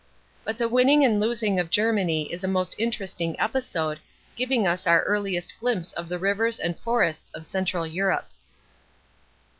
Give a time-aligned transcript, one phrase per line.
[0.43, 3.99] But the winning and losing of Germany is a most interest ing episode,
[4.35, 8.27] giving us our earliest glimpse of the rivers and forests of central Europe.